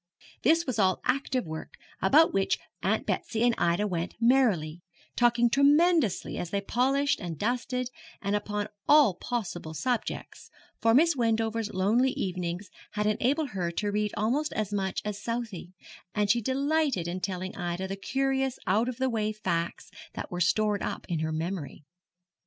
This 0.41 0.65
was 0.65 0.79
all 0.79 0.99
active 1.05 1.45
work, 1.45 1.75
about 2.01 2.33
which 2.33 2.57
Aunt 2.81 3.05
Betsy 3.05 3.43
and 3.43 3.53
Ida 3.59 3.85
went 3.85 4.15
merrily, 4.19 4.81
talking 5.15 5.47
tremendously 5.47 6.39
as 6.39 6.49
they 6.49 6.59
polished 6.59 7.19
and 7.19 7.37
dusted, 7.37 7.91
and 8.19 8.35
upon 8.35 8.67
all 8.89 9.13
possible 9.13 9.75
subjects, 9.75 10.49
for 10.79 10.95
Miss 10.95 11.15
Wendover's 11.15 11.71
lonely 11.71 12.13
evenings 12.13 12.71
had 12.93 13.05
enabled 13.05 13.49
her 13.49 13.69
to 13.73 13.91
read 13.91 14.11
almost 14.17 14.53
as 14.53 14.73
much 14.73 15.03
as 15.05 15.21
Southey, 15.21 15.71
and 16.15 16.31
she 16.31 16.41
delighted 16.41 17.07
in 17.07 17.19
telling 17.19 17.55
Ida 17.55 17.87
the 17.87 17.95
curious 17.95 18.57
out 18.65 18.89
of 18.89 18.97
the 18.97 19.07
way 19.07 19.31
facts 19.31 19.91
that 20.13 20.31
were 20.31 20.41
stored 20.41 20.81
up 20.81 21.05
in 21.09 21.19
her 21.19 21.31
memory. 21.31 21.85